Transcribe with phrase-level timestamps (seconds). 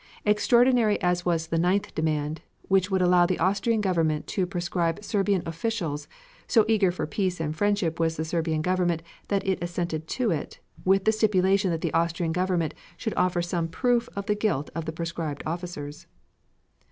[0.25, 5.43] Extraordinary as was the ninth demand, which would allow the Austrian Government to proscribe Serbian
[5.45, 6.07] officials,
[6.47, 10.57] so eager for peace and friendship was the Serbian Government that it assented to it,
[10.83, 14.85] with the stipulation that the Austrian Government should offer some proof of the guilt of
[14.85, 16.07] the proscribed officers.